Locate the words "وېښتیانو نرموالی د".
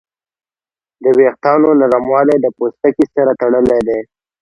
1.17-2.45